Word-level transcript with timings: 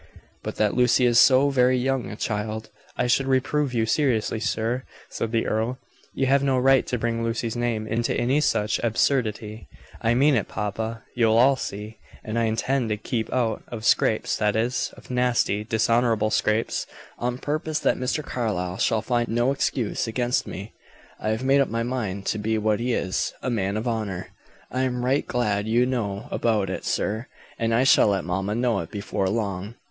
"But 0.41 0.55
that 0.55 0.73
Lucy 0.73 1.05
is 1.05 1.19
so 1.19 1.51
very 1.51 1.77
young 1.77 2.09
a 2.09 2.15
child, 2.15 2.71
I 2.97 3.05
should 3.05 3.27
reprove 3.27 3.71
you 3.71 3.85
seriously, 3.85 4.39
sir," 4.39 4.81
said 5.11 5.31
the 5.31 5.45
earl. 5.45 5.77
"You 6.15 6.25
have 6.25 6.41
no 6.41 6.57
right 6.57 6.87
to 6.87 6.97
bring 6.97 7.23
Lucy's 7.23 7.55
name 7.55 7.85
into 7.85 8.15
any 8.17 8.41
such 8.41 8.79
absurdity." 8.79 9.67
"I 10.01 10.15
mean 10.15 10.33
it, 10.33 10.47
papa; 10.47 11.03
you'll 11.15 11.37
all 11.37 11.55
see. 11.55 11.99
And 12.23 12.39
I 12.39 12.45
intend 12.45 12.89
to 12.89 12.97
keep 12.97 13.31
out 13.31 13.61
of 13.67 13.85
scrapes 13.85 14.37
that 14.37 14.55
is, 14.55 14.91
of 14.97 15.11
nasty, 15.11 15.63
dishonorable 15.63 16.31
scrapes 16.31 16.87
on 17.19 17.37
purpose 17.37 17.77
that 17.77 17.95
Mr. 17.99 18.23
Carlyle 18.25 18.77
shall 18.79 19.03
find 19.03 19.27
no 19.29 19.51
excuse 19.51 20.07
against 20.07 20.47
me. 20.47 20.73
I 21.19 21.29
have 21.29 21.43
made 21.43 21.61
up 21.61 21.69
my 21.69 21.83
mind 21.83 22.25
to 22.25 22.39
be 22.39 22.57
what 22.57 22.79
he 22.79 22.91
is 22.93 23.35
a 23.43 23.51
man 23.51 23.77
of 23.77 23.87
honor. 23.87 24.29
I 24.71 24.81
am 24.81 25.05
right 25.05 25.27
glad 25.27 25.67
you 25.67 25.85
know 25.85 26.27
about 26.31 26.71
it, 26.71 26.85
sir, 26.85 27.27
and 27.59 27.71
I 27.71 27.83
shall 27.83 28.07
let 28.07 28.25
mamma 28.25 28.55
know 28.55 28.79
it 28.79 28.89
before 28.89 29.29
long." 29.29 29.75